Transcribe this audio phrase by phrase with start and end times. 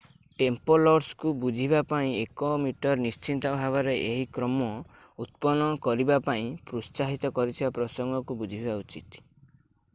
[0.41, 4.69] ଟେମ୍ପଲର୍ସକୁ ବୁଝିବା ପାଇଁ 1ମ ନିଶ୍ଚିତ ଭାବରେ ଏହି କ୍ରମ
[5.25, 9.27] ଉତ୍ପନ୍ନ କରିବା ପାଇଁ ପ୍ରୋତ୍ସାହିତ କରିଥିବା ପ୍ରସଙ୍ଗକୁ ବୁଝିବା ଉଚିତ